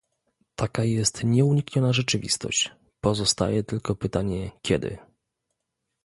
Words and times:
Taka 0.55 0.83
jest 0.83 1.23
nieunikniona 1.23 1.93
rzeczywistość- 1.93 2.71
pozostaje 3.03 3.63
tylko 3.63 3.95
pytanie 3.95 4.51
"kiedy?" 4.61 4.97